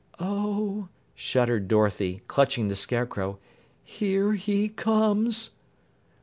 [0.19, 3.37] "Oh!" shuddered Dorothy, clutching the Scarecrow,
[3.83, 5.51] "Here he comes!"